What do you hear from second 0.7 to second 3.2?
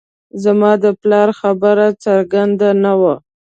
د پلار خبره څرګنده نه وه